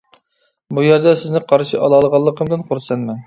بۇ 0.77 0.85
يەردە 0.85 1.13
سىزنى 1.25 1.43
قارشى 1.53 1.81
ئالالىغانلىقىمدىن 1.83 2.65
خۇرسەنمەن. 2.71 3.19